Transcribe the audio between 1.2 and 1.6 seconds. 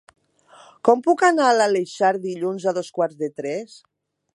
anar a